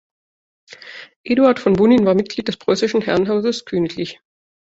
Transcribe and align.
Eduard 1.23 1.59
von 1.59 1.73
Bonin 1.73 2.07
war 2.07 2.15
Mitglied 2.15 2.47
des 2.47 2.57
Preußischen 2.57 3.01
Herrenhauses, 3.03 3.65
Kgl. 3.65 4.15